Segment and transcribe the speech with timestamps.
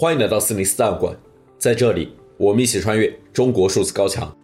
[0.00, 1.14] 欢迎来到四零四档案馆，
[1.58, 4.34] 在这里，我们一起穿越中国数字高墙。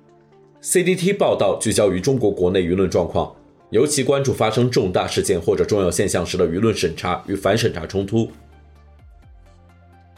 [0.62, 3.34] CDT 报道聚焦于中国国内舆论状况，
[3.70, 8.30] 尤其关注发生重大事件或者重要现象时的舆论审查与反审查冲突。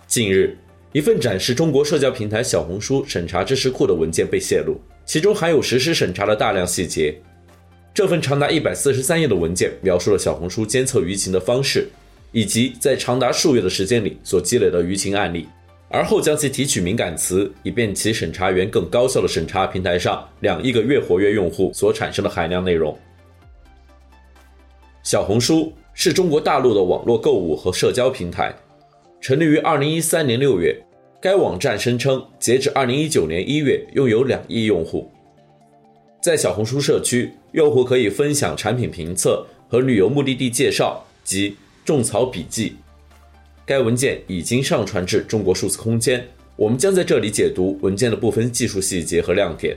[0.09, 0.59] 近日，
[0.91, 7.15] 一份展示中国社交平台小红书审查知识库的文件被泄露，其中含有实施审查的大量细节。
[7.95, 11.87] 这份长达一百四十三页的文件描述了小红书监测舆情的方式。
[12.33, 15.47] 以及在长达数月的时间里所积累的舆情案例，
[15.89, 22.97] 而后将其提取敏感词，以便其审查员更高效的审查平台上两亿个月活跃用户所产生的海量内容。
[25.03, 28.55] 小红书是中国大陆的网络购物和社交平台，
[29.21, 30.77] 成立于二零一三年六月。
[31.21, 35.11] 该网站声称，截至二零一九年一月，拥有两亿用户。
[36.23, 41.57] 在小红书社区，用户可以分享产品评测和旅游目的地介绍及
[41.89, 42.77] 种草笔记，
[43.65, 46.23] 该文件已经上传至中国数字空间。
[46.55, 49.75] 我们将在这里解读文件的部分技术细节和亮点。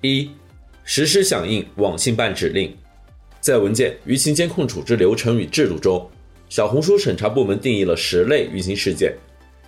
[0.00, 0.30] 一、
[0.82, 2.74] 实施响应网信办指令。
[3.38, 6.10] 在文件舆情监控处置流程与制度中，
[6.48, 9.14] 小红书审查部门定义了十类舆情事件，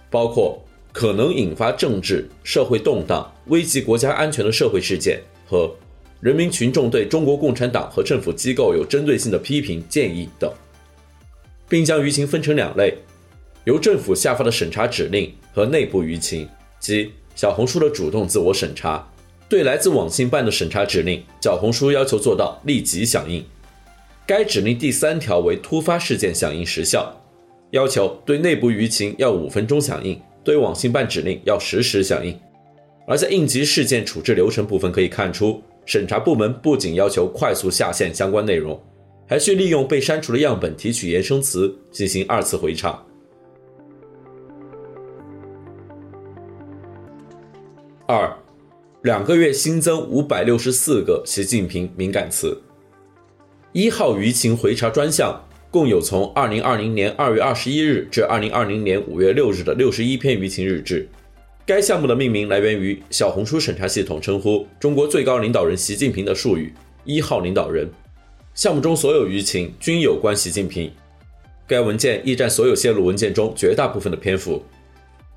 [0.08, 0.58] 包括
[0.90, 5.70] 可能引发政治社会动荡、危及国家安全的社会事件和。
[6.20, 10.52] 人民群众对中国共产党和政府机构有针对性的批评建议等，
[11.68, 12.94] 并将舆情分成两类：
[13.64, 16.48] 由政府下发的审查指令和内部舆情，
[16.80, 19.08] 即小红书的主动自我审查。
[19.48, 23.44] 对来自网信办的审查指令，小红书要求做到立即响应。
[24.26, 27.14] 该指令第三条为突发事件响应时效，
[27.70, 32.36] 要求对内部舆情要五分钟响应，对网信办指令要实时响应。
[33.06, 35.62] 而在应急事件处置流程部分可以看出。
[35.88, 38.78] 审查部门不仅要求快速下线相关内容，
[39.26, 43.02] 还需利用被删除的样本提取衍生词进行二次回查。
[48.06, 48.30] 二，
[49.00, 52.54] 两个月新增五百六十四个习近平敏感词。
[53.72, 61.08] 一号舆情回查专项共有从二零二零年二月二十一日至二零二零年五月六日的六十一篇舆情日志。
[61.68, 66.72] 该项目的命名来源于小红书审查系统称呼中国最高领导人习近平的术语
[67.04, 67.86] “一号领导人”。
[68.56, 70.90] 项目中所有舆情均有关习近平。
[71.66, 74.64] 该文件亦占所有泄露文件中绝大部分的篇幅。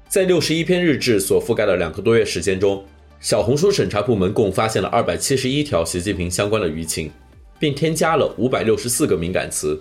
[0.08, 2.82] 在六十一篇日志所覆盖的两个多月时间中，
[3.20, 7.12] 小红书审查部门共发现了二百七十一条习近平相关的舆情，
[7.60, 9.78] 并添加了五百六十四个敏感词。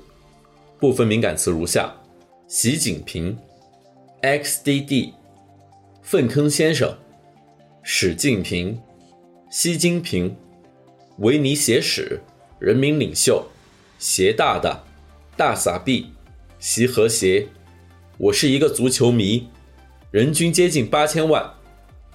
[0.81, 1.95] 部分敏感词如下：
[2.49, 3.39] 习近平
[4.23, 5.13] ，XDD。
[6.03, 6.97] 粪坑先生，
[7.83, 8.81] 史近平，
[9.51, 10.35] 习近平，
[11.19, 12.21] 维尼写史，
[12.59, 13.47] 人民领袖，
[13.99, 14.83] 习大大，
[15.37, 16.11] 大傻逼，
[16.59, 17.47] 习和谐，
[18.19, 19.47] 我是一个足球迷，
[20.11, 21.49] 人均接近八千万，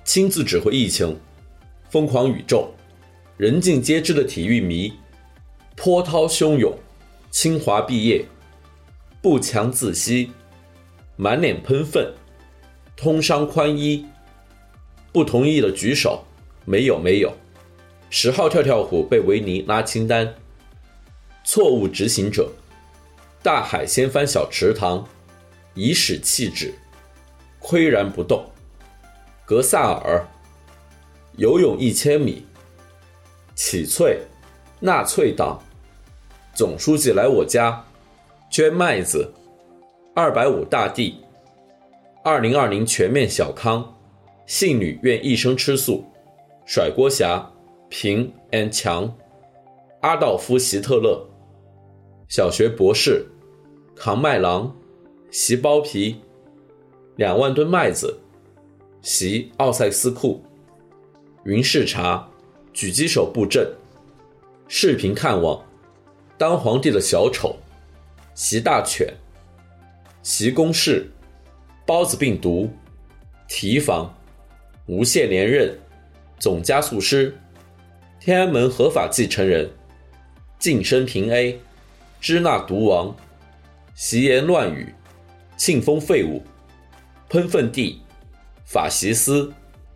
[0.03, 1.17] 亲自指挥疫情，
[1.89, 2.71] 疯狂宇宙，
[3.37, 4.91] 人尽皆知的体育迷，
[5.75, 6.77] 波涛汹涌，
[7.29, 8.25] 清华毕业，
[9.21, 10.31] 不强自吸，
[11.15, 12.11] 满脸喷粪。
[12.95, 14.05] 通商宽衣，
[15.11, 16.23] 不同意的举手，
[16.63, 17.33] 没有没有。
[18.09, 20.33] 十号跳跳虎被维尼拉清单。
[21.43, 22.49] 错误执行者，
[23.43, 25.05] 大海掀翻小池塘，
[25.73, 26.73] 以使弃纸，
[27.61, 28.45] 巋然不动。
[29.45, 30.25] 格萨尔，
[31.37, 32.45] 游泳一千米。
[33.53, 34.19] 启翠，
[34.79, 35.61] 纳粹党，
[36.53, 37.85] 总书记来我家，
[38.49, 39.31] 捐麦子，
[40.15, 41.24] 二百五大地。
[42.25, 43.95] 二零二零全面小康，
[44.47, 46.03] 信女愿一生吃素，
[46.65, 47.47] 甩锅侠，
[47.87, 49.15] 平 and 强，
[50.01, 51.23] 阿道夫希特勒，
[52.27, 53.27] 小学博士，
[53.95, 54.75] 扛麦郎，
[55.29, 56.19] 席包皮，
[57.15, 58.19] 两万吨麦子，
[59.03, 60.43] 席奥赛斯库，
[61.43, 62.27] 云视察，
[62.73, 63.71] 狙击手布阵，
[64.67, 65.63] 视频看网，
[66.39, 67.55] 当皇帝的小丑，
[68.33, 69.13] 习大犬，
[70.23, 71.05] 习公事。
[71.85, 72.71] 孢子病毒，
[73.47, 74.11] 提防，
[74.87, 75.77] 无限连任，
[76.39, 77.37] 总加速师，
[78.19, 79.69] 天安门合法继承人，
[80.57, 81.59] 晋升平 A，
[82.19, 83.15] 支那毒王，
[83.93, 84.95] 习言乱语，
[85.57, 86.41] 庆丰废物，
[87.29, 88.01] 喷粪地，
[88.65, 89.53] 法西斯，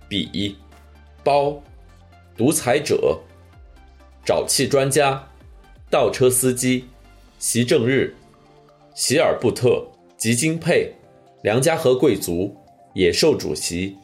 [0.08, 0.56] 比，
[1.24, 1.60] 包，
[2.38, 3.20] 独裁者，
[4.24, 5.28] 沼气专家，
[5.90, 6.86] 倒车司机，
[7.40, 8.16] 习正日，
[8.94, 9.88] 席尔布特，
[10.18, 10.94] 吉金佩。
[11.42, 12.54] 梁家河贵族、
[12.94, 13.96] 野兽主席、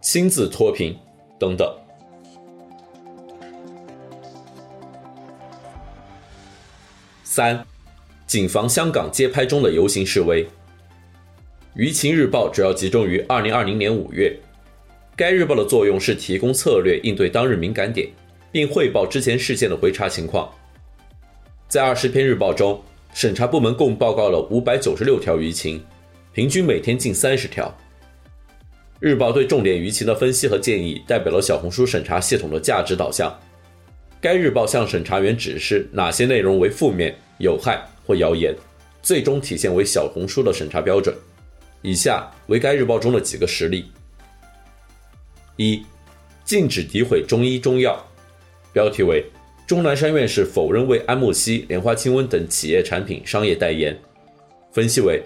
[0.00, 0.96] 亲自脱贫
[1.38, 1.72] 等等。
[7.22, 7.64] 三、
[8.26, 10.44] 谨防香港街拍中的游行示威。
[11.76, 14.36] 舆情日报主要集中于二零二零年五月。
[15.14, 18.08] 该日报的作用是提供策略应对当日敏感点，
[18.50, 20.52] 并汇报之前事件的回查情况。
[21.68, 22.82] 在二十篇日报中，
[23.12, 25.80] 审查部门共报告了五百九十六条舆情，
[26.34, 27.72] 平均每天近三十条。
[28.98, 33.32] 日报对重点舆情的分析和建议，代表了小红书审查系统的价值导向。
[34.20, 38.52] 该日报向审查员指示哪些内容为负面、有害或谣言，
[39.00, 41.14] 最终体现为小红书的审查标准。
[41.82, 43.84] 以下为该日报中的几个实例：
[45.54, 45.86] 一、
[46.44, 48.04] 禁止诋毁中医中药，
[48.72, 49.24] 标题为
[49.68, 53.96] “钟南山院士否认为安慕希、莲花清瘟等企业产品商业代言”。
[54.74, 55.22] 分析为：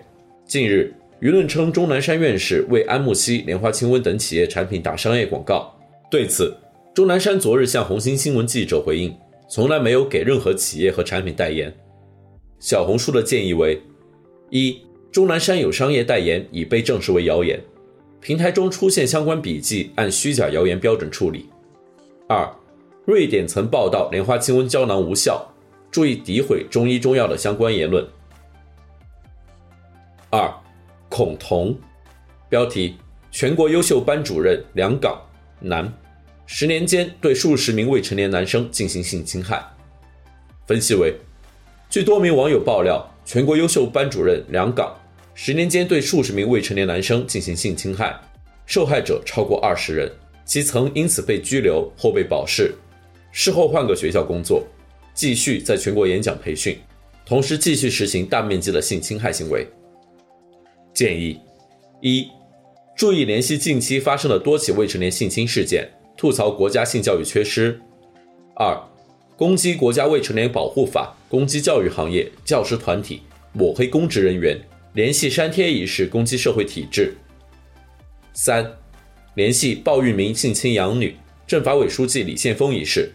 [0.46, 0.92] 近日。
[1.20, 5.74] 舆论称钟南山院士为安慕希、莲花清瘟等企业产品打商业广告。
[6.08, 6.56] 对此，
[6.94, 9.12] 钟南山昨日向红星新闻记者回应，
[9.48, 11.74] 从来没有给任何企业和产品代言。
[12.60, 13.82] 小红书的建议为：
[14.50, 14.80] 一、
[15.10, 17.60] 钟南山有商业代言已被证实为谣言，
[18.20, 21.40] 平台中出现相关笔记按虚假谣言标准处理；
[22.28, 22.48] 二、
[23.04, 25.44] 瑞典曾报道莲花清瘟胶囊无效，
[25.90, 28.06] 注意诋毁中医中药的相关言论。
[30.30, 30.48] 二。
[31.18, 31.76] 恐同，
[32.48, 32.94] 标题：
[33.32, 35.20] 全国优秀班主任梁岗
[35.58, 35.92] 男，
[36.46, 39.60] 十年间对数十名未成年男生进行性侵害。
[40.64, 41.12] 分析为：
[41.90, 44.96] 据多名网友爆料，全国优秀班主任梁岗
[45.34, 48.16] 十年间对数十名未成年男生进行性侵害，
[48.64, 50.08] 受害者超过二十人，
[50.44, 52.72] 其曾因此被拘留或被保释，
[53.32, 54.64] 事后换个学校工作，
[55.14, 56.78] 继续在全国演讲培训，
[57.26, 59.66] 同时继续实行大面积的性侵害行为。
[60.98, 61.38] 建议：
[62.00, 62.26] 一、
[62.96, 67.72] 注意联系近期发生的多起未成年性侵事件，吐槽国家性教育缺失；
[68.56, 68.76] 二、
[69.36, 73.22] 攻击国家未成年保护法，攻击教育行业、教师团体，
[73.52, 74.60] 抹黑公职人员，
[74.94, 77.12] 联系删帖一事攻击社会体制；
[78.32, 78.68] 三、
[79.36, 81.14] 联系鲍玉明性侵养女、
[81.46, 83.12] 政法委书记李宪锋一事，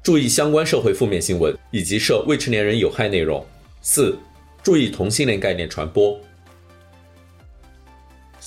[0.00, 3.44] 注意相关社会负面新闻以及涉未成年人有害内容；
[3.82, 4.16] 四、
[4.62, 6.16] 注意同性恋概念传播。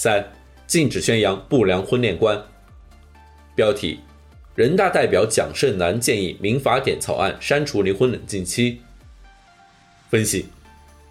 [0.01, 0.25] 三、
[0.65, 2.41] 禁止宣扬不良婚恋观。
[3.53, 3.99] 标题：
[4.55, 8.79] 人大代表蒋胜男建议民法典草案删除离婚冷静期。
[10.09, 10.45] 分析：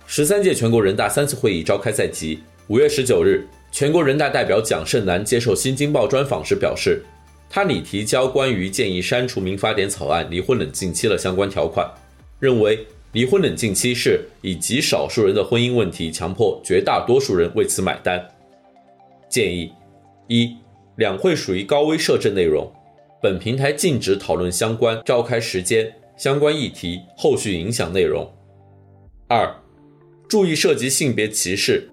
[0.07, 2.39] 十三届全国人大三次会议召开在即，
[2.69, 7.05] 五月十九日，全国人大代表蒋胜男接受《新京报》专访时表示，
[7.51, 11.87] 他拟提交关于建议删除民法典草案离婚冷静期的相关条款，
[12.41, 18.27] 认为离婚冷静期是以极少数人的婚姻问题强迫绝大多数人为此买单。
[19.29, 19.73] 建议：
[20.27, 20.57] 一、
[20.97, 22.71] 两会属于高危涉政内容，
[23.23, 28.29] 本平台禁止讨论相关召开时间、相关议题后续影响内容。
[29.29, 29.55] 二、
[30.29, 31.89] 注意涉及性别歧视、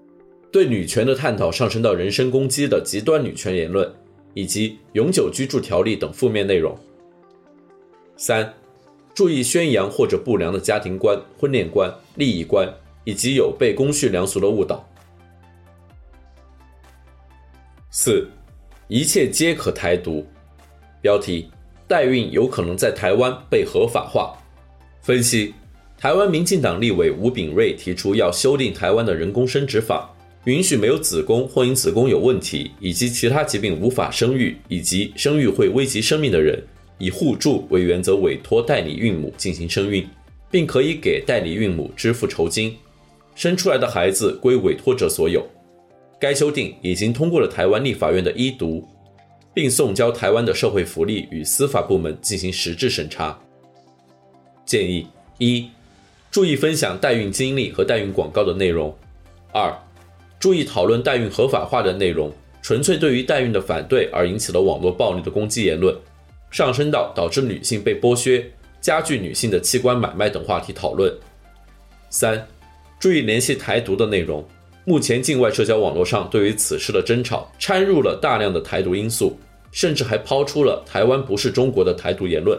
[0.50, 3.92] 对女权的探讨上升到人身攻击的极端女权言论，
[4.34, 6.76] 以及永久居住条例等负面内容。
[8.16, 8.54] 三、
[9.14, 12.66] 注意宣扬或者不良的家庭观、婚恋观、利益观，
[13.04, 14.88] 以及有悖公序良俗的误导。
[17.98, 18.28] 四，
[18.88, 20.22] 一切皆可台独。
[21.00, 21.48] 标题：
[21.88, 24.36] 代孕有可能在台湾被合法化。
[25.00, 25.54] 分析：
[25.96, 36.62] 台湾民进党立委吴秉叡提出要修订台湾的人工生殖法，允许没有子宫或因子宫有问题以及其他疾病无法生育以及生育会危及生命的人，
[36.98, 40.06] 以互助为原则委托代理孕母进行生育，
[40.50, 42.76] 并可以给代理孕母支付酬金，
[43.34, 45.42] 生出来的孩子归委托者所有。
[46.18, 48.88] 该修订已经通过了台湾立法院的一读，
[49.52, 53.38] 并送交台湾的社会福利与司法部门进行实质审查。
[54.64, 55.06] 建议
[55.38, 55.68] 一：
[56.30, 58.90] 注意分享代孕经历和代孕广告的内容；
[59.52, 59.70] 二、
[60.40, 62.32] 注意讨论代孕合法化的内容，
[62.62, 65.94] 纯粹对于代孕的反对而引起了网络暴力的攻击言论，
[66.50, 68.44] 上升到导致女性被剥削、
[68.80, 71.10] 加剧女性的器官买卖等话题讨论；
[72.08, 72.46] 三、
[72.98, 74.42] 注意联系台独的内容。
[74.88, 79.36] 目前，境外社交网络上对于此事的争吵掺入了大量的台独因素，
[79.72, 82.56] 甚至还抛出了“台湾不是中国”的台独言论。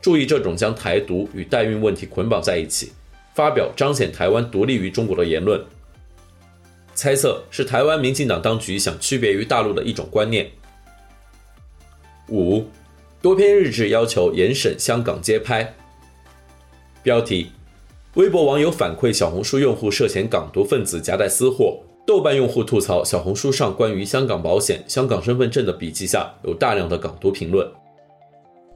[0.00, 2.90] 注意这种将台独与代孕问题捆绑在一起，
[3.32, 5.64] 发表彰显台湾独立于中国的言论。
[6.96, 10.50] 猜测是台湾民进党当局想区别于大陆的一种观念。
[12.28, 12.68] 五，
[13.22, 15.72] 多篇日志要求严审香港街拍。
[17.04, 17.52] 标题。
[18.18, 27.64] 微博网友反馈小红书用户涉嫌港独分子夹带私货，豆瓣用户吐槽小红书上关于香港保险、香港身份证的笔记下有大量的港独评论。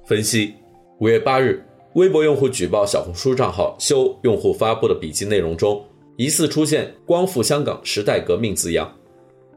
[0.06, 0.54] 分析：
[1.00, 1.60] 五月八日，
[1.94, 5.84] 微博用户举报小红书账号修用户发布的笔记内容中，
[6.16, 8.96] 疑似出现“光复香港时代革命”字样，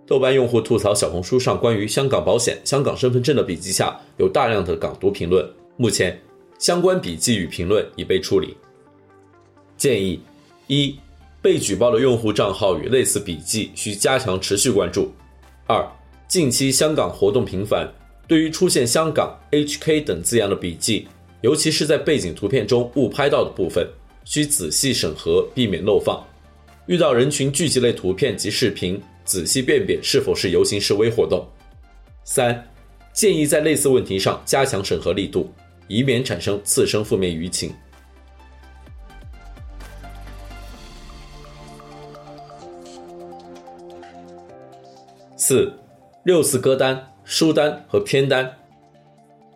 [0.07, 6.19] 豆瓣用户吐槽小红书上关于香港保险、香港身份证的笔记下有大量的港独评论，目前
[6.57, 8.57] 相关笔记与评论已被处理。
[9.77, 10.19] 建议：
[10.67, 10.97] 一、
[11.41, 15.03] 被举报的用户账号与类似笔记需加强持续关注；
[15.67, 15.85] 二、
[16.27, 17.87] 近期香港活动频繁，
[18.27, 21.07] 对于出现香港、HK 等字样的笔记，
[21.41, 23.87] 尤其是在背景图片中误拍到的部分，
[24.23, 26.25] 需仔细审核，避免漏放。
[26.87, 31.45] 遇到人群聚集类图片及视频，仔细辨别是否是游行示威活动。
[32.23, 32.67] 三、
[33.13, 35.51] 建议在类似问题上加强审核力度，
[35.87, 37.71] 以免产生次生负面舆情。
[45.47, 45.71] 四、
[46.23, 48.51] 六四歌单、书单和片单。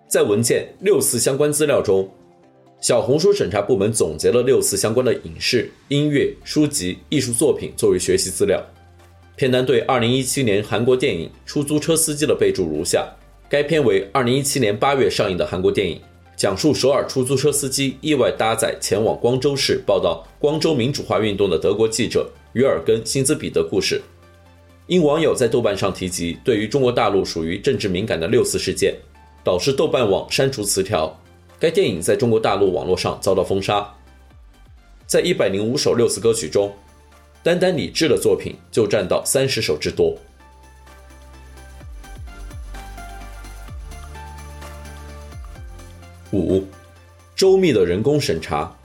[0.07, 2.07] 在文件六四相关资料中，
[2.79, 8.63] 小红书审查部门总结了六四相关的影视、音乐、书籍、艺术作品作为学习资料。
[9.35, 13.11] 片单对2017年韩国电影《出租车司机》的备注如下：
[13.49, 15.99] 该片为2017年8月上映的韩国电影，
[16.37, 23.99] 讲述首尔出租车司机意外搭载前往光州市报道光州民主化运动的德国记者于尔根·辛兹彼得故事。
[24.89, 28.95] 因网友在豆瓣上提及对于中国大陆属于政治敏感的六四事件，
[29.43, 31.15] 导致豆瓣网删除词条。
[31.59, 33.87] 该电影在中国大陆网络上遭到封杀。
[35.05, 36.73] 在一百零五首六四歌曲中，
[37.43, 40.17] 单单李志的作品就占到三十首之多。
[46.31, 46.65] 五，
[47.35, 48.75] 周密的人工审查。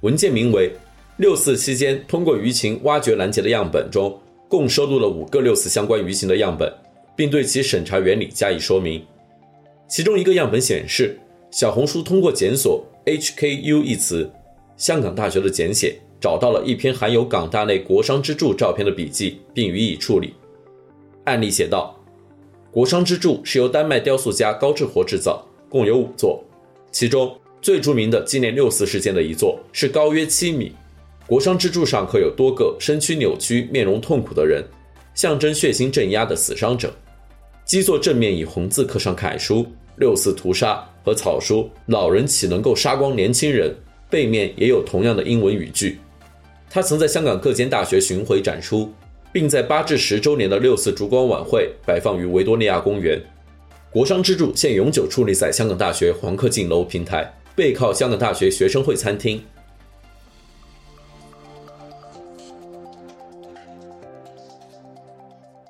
[0.00, 0.68] 文件名为
[1.16, 6.72] 《六四期间通过舆情挖掘拦截的样本》中，共收录了五个六四相关舆情的样本，
[7.16, 9.04] 并对其审查原理加以说明。
[9.88, 11.18] 其中一个样本显示，
[11.50, 14.30] 小红书通过检索 HKU 一词，
[14.76, 15.96] 香港大学的简写。
[16.18, 20.32] 找到了一篇含有港大内国殤之柱照片的笔记，并予以处理。
[21.24, 21.94] 案例写道：
[22.72, 26.42] 国殤之柱是由丹麦雕塑家高志活制造，共有五座，
[26.90, 30.72] 其中最著名的纪念六四事件的一座是高约七米。
[31.26, 34.62] 国殇之柱上刻有多个身躯扭曲、面容痛苦的人，
[35.12, 36.94] 象征血腥镇压的死伤者。
[37.64, 39.66] 基座正面以红字刻上楷书
[39.98, 43.74] “六四屠杀”和草书“老人岂能够杀光年轻人”，
[44.08, 45.98] 背面也有同样的英文语句。
[46.70, 48.92] 他曾在香港各间大学巡回展出，
[49.32, 53.20] 并在八至十周年的六四烛光晚会摆放于维多利亚公园。
[53.90, 59.42] 国殇之柱现永久矗立在香港大学黄克竞楼平台，背靠香港大学学生会餐厅。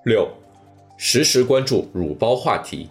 [0.06, 0.30] 六，
[0.96, 2.88] 实时关注乳包话题，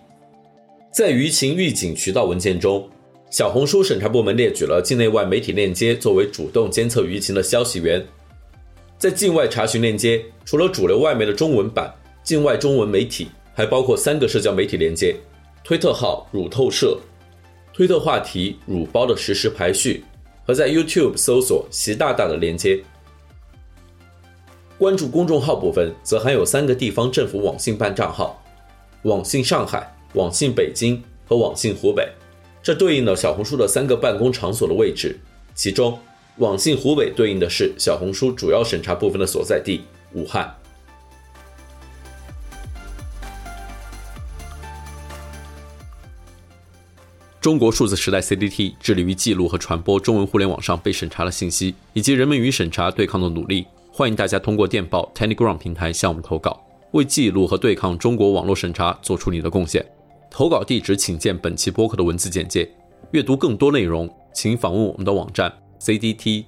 [0.91, 2.89] 在舆情预警渠道文件中。
[3.31, 8.05] 小红书审查部门列举了境内外媒体链接作为主动监测舆情的消息源。
[8.97, 11.89] 在境外查询链接，除了主流外媒的中文版，
[12.21, 15.15] 境外中文媒体还包括三个社交媒体链接：
[15.63, 16.99] 推特号“乳透社”、
[17.73, 20.03] 推特话题“乳包”的实时排序
[20.45, 22.83] 和在 YouTube 搜索“习大大”的链接。
[24.77, 28.43] 关注公众号部分则含有三个地方政府网信办账号：
[29.03, 32.11] 网信上海、网信北京和网信湖北。
[32.61, 35.17] 这对应了小红书的三个办公场所的位置，
[35.53, 35.97] 其中
[36.39, 40.53] 网信湖北对应的是小红书主要审查部分的所在地武汉。
[47.39, 53.65] 中国数字时代 CDT 致力于记录和传播中文互联网上被审查的信息，以及人们与审查对抗的努力。
[53.97, 56.61] 欢迎大家通过电报 Telegram 平台向我们投稿，
[56.91, 59.85] 为记录和对抗中国网络审查做出你的贡献。
[60.29, 62.69] 投稿地址请见本期播客的文字简介。
[63.11, 65.49] 阅读更多内容，请访问我们的网站
[65.79, 66.45] cdt.media。